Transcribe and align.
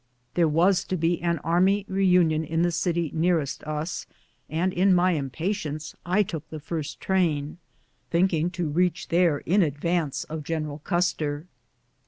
There 0.33 0.47
was 0.47 0.83
to 0.85 0.97
be 0.97 1.21
an 1.21 1.37
army 1.43 1.85
reunion 1.87 2.43
in 2.43 2.63
the 2.63 2.71
city 2.71 3.11
nearest 3.13 3.63
us, 3.65 4.07
and 4.49 4.73
in 4.73 4.95
my 4.95 5.11
impatience 5.11 5.95
I 6.07 6.23
took 6.23 6.49
the 6.49 6.59
first 6.59 6.99
train, 6.99 7.59
thinking 8.09 8.49
to 8.49 8.67
reach 8.67 9.09
there 9.09 9.37
in 9.41 9.61
advance 9.61 10.23
of 10.23 10.41
General 10.43 10.79
Custer. 10.79 11.45